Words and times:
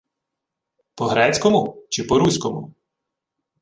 —По-грецькому 0.95 1.85
чи 1.89 2.03
по-руському? 2.03 2.73